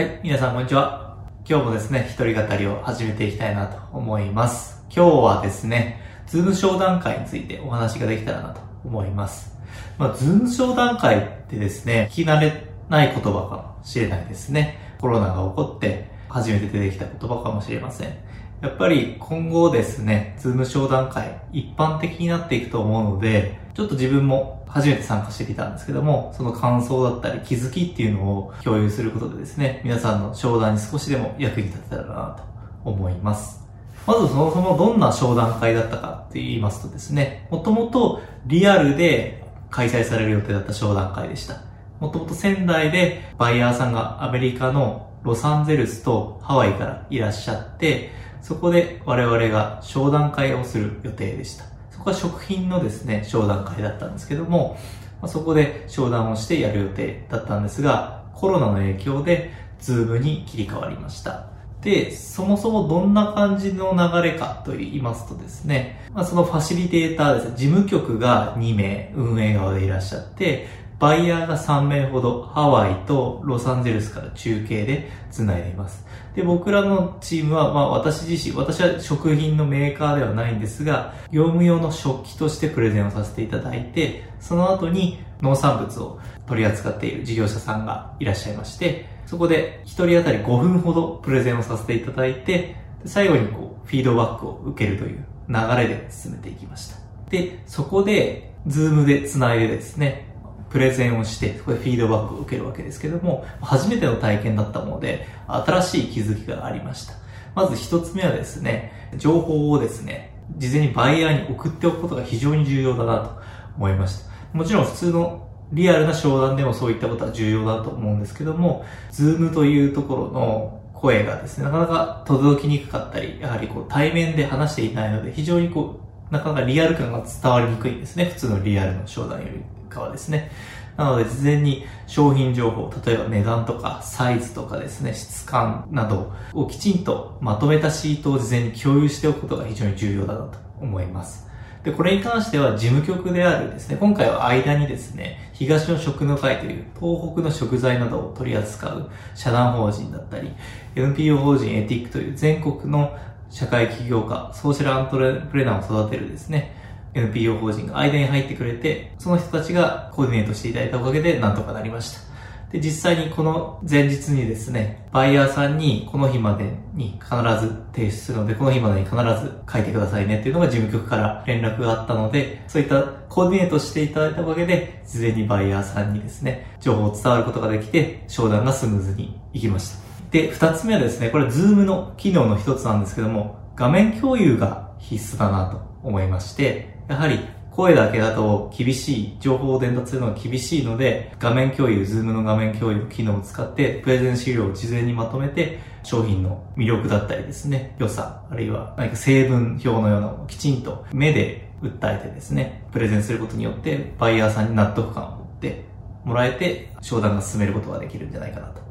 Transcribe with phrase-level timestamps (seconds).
[0.00, 1.14] はい、皆さんこんにちは。
[1.46, 4.82] 今日もですね、一人語りを始めていきたいなと思います。
[4.84, 9.54] 今日はですね、 Zoom商談会についてお話ができたらなと思います。
[9.98, 14.78] まあ、 Zoom商談会ってですね、聞き慣れない言葉かもしれないですね。
[15.02, 18.16] コロナが起こって初めて出てきた言葉かもしれません。
[18.60, 32.42] やっぱり今後ですね、 Zoom商談会一般的になっていくと思うので、ちょっと自分も初めて参加してきたんですけども、その感想だったり気づきっていうのを共有することでですね、皆さんの商談に少しでも役に立てたらなと
[32.84, 33.66] 思います。
[34.06, 41.62] まずそもそもどんな商談会だったかって言いますとですね、もともとリアルで開催される予定だった商談会でした。
[41.98, 48.10] もともと仙台でバイヤーさんがアメリカのロサンゼルスとハワイからいらっしゃって、
[48.42, 51.64] そこで我々が商談会をする予定でした。
[51.90, 54.78] そこは食品のですね、商談会だったんですけども、
[55.20, 61.50] まそこで商談をしてやる予定だったんですが、コロナの影響でZoomに切り替わりました。
[61.82, 70.66] で、そもそもどんな感じの流れかと言いますとですね、まあ、そのファシリテーターですね、事務局が2名運営側でいらっしゃって、
[71.00, 76.04] バイヤーが3名ほどハワイとロサンゼルスから中継で繋いでいます。
[76.34, 92.76] で、僕らのチームは、まあ私自身、私は食品のメーカーではないんですが、業務用の食器としてプレゼンをさせていただいて、その後に農産物を取り扱っている事業者さんがいらっしゃいまして、そこで1人当たり5分ほどプレゼンをさせていただいて、
[93.06, 96.98] 最後にこう、フィードバックを受けるという流れで進めていきました。
[97.30, 100.29] で、そこで、 Zoomで繋いでですね、
[100.70, 107.14] プレゼンをして、そこでフィードバックを受けるわけですけども、初めての体験だったもので、新しい気づきがありました。
[107.54, 113.40] まず一つ目はですね、情報をですね、事前にバイヤーに送っておくことが非常に重要だなと
[113.76, 114.30] 思いました。
[114.52, 128.26] もちろん普通のリアルな商談でもそういったことは重要だと思うんですけども、 Zoomというところの声がですね、なかなか届きにくかったり、やはりこう対面で話していないので、非常にこう、なかなかリアル感が伝わりにくいんですね。
[128.26, 130.50] 普通のリアルの商談よりかはですね。
[130.96, 141.50] なので、事前に商品情報、例えば値段とかサイズとかですね、質感などをきちんとまとめたシートを事前に共有しておくことが非常に重要だなと思います。
[141.84, 150.52] で、これに関しては事務局であるですね、今回は間にですね、東の食の会という東北の食材などを取り扱う社団法人だったり、
[150.94, 153.16] NPO 法人エティックという全国の
[153.48, 156.74] 社会起業家、ソーシャルアントレプレナーを育てるですね、
[157.14, 162.30] NPO 法人が間に入ってくれて、その人たちがコーディネートしていただいたおかげでなんとかなりました。
[162.70, 179.98] で、実際にこの前日にですね、バイヤーさんにこの日までに必ず提出するので、この日までに必ず書いてくださいねっていうのが事務局から連絡があったので、そういったコーディネートしていただいたおかげで、事前にバイヤーさんにですね、情報を伝わることができて、商談がスムーズにいきました。
[180.30, 187.40] で、二つ目はですね、これズームの機能の一つなんですけども、画面共有が必須だなと思いまして、やはり
[187.72, 205.84] 声だけだと厳しい、情報を伝達するのが厳しいので、画面共有、ズームの画面共有の機能を使って、プレゼン資料を事前にまとめて、商品の魅力だったりですね、良さ、あるいは何か成分表のようなものをきちんと目で訴えてですね、プレゼンすることによって、バイヤーさんに納得感を持って
[206.24, 208.82] もらえて、商談が進めることができるんじゃないかなと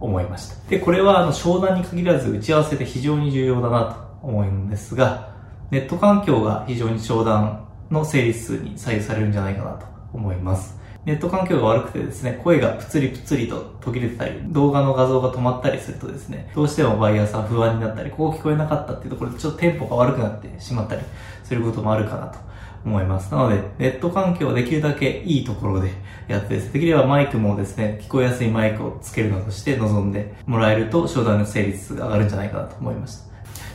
[0.00, 0.56] 思いました。
[0.70, 3.84] で、これはあの商談に限らず打ち合わせで非常に重要だな
[4.22, 5.34] と思うんですが、
[5.70, 10.76] ネット環境が非常に商談の成立数に左右されるんじゃないかなと思います。
[11.06, 21.02] ネット環境が悪くてですね、声がプツリプツリと途切れてたり、動画の画像が止まったりするとですね、どうしてもバイヤーさん不安になったり、ここ聞こえなかったっていうところでちょっとテンポが悪くなってしまったり
[21.44, 22.38] することもあるかなと
[22.84, 23.32] 思います。
[23.32, 25.92] なので、ネット環境をできるだけいいところで
[26.26, 33.26] やってですね、できればマイクもですね、聞こえやすいマイクをつけるなどして臨んでもらえると、商談の成立が上がるんじゃないかなと思いました。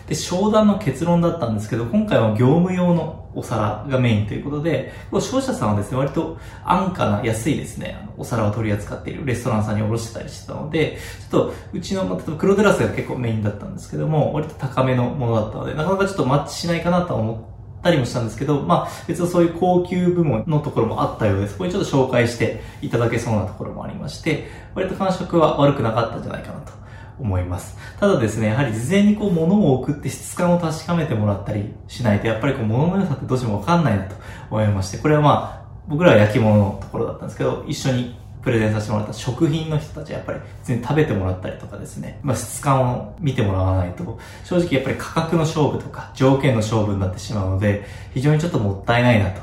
[0.09, 10.97] で、商談の結論だったんですけど、今回は業務用のお皿がメインということで、商社さんはですね、割と安価な安いですね、あのお皿を取り扱っているレストランさんにおろしてたりしてたので、
[11.29, 21.53] ちょっとうちの、例えば黒テラスが結構メインだったんですけども、割と高めのものだったので、なかなかちょっとマッチしないかなとは思ったりもしたんですけど、まあ別にそういう高級部門のところもあったようです。
[21.53, 26.80] ここにちょっと紹介していただけそうなところもありまして、割と感触は悪くなかったんじゃないかなと
[27.21, 27.77] 思います。
[27.99, 34.15] ただですね、やはり事前にこう物を送って質感を確かめてもらったりしないと、やっぱりこう物の良さってどうしてもわかんないなと
[34.49, 49.41] 思いまして、これはまあ、僕らは焼き物のところだったんですけど、一緒にプレゼンさせてもらった食品の人たちはやっぱり全然食べてもらったりとかですね、まあ質感を見てもらわないと、正直やっぱり価格の勝負とか条件の勝負になってしまうので、非常にちょっともったいないなと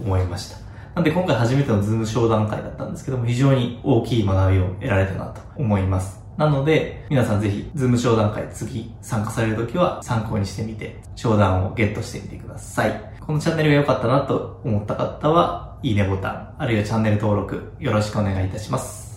[0.00, 0.58] 思いました。
[0.96, 6.19] なんで今回初めてのズーム商談会だったんですけども、非常に大きい学びを得られたなと思います。
[6.36, 13.12] なので、皆さんぜひ、ズーム商談会次参加されるときは参考にしてみて、商談をゲットしてみてください。
[13.20, 19.09] このチャンネルが良かったなと思った方は、いいねボタン、あるいはチャンネル登録よろしくお願いいたします。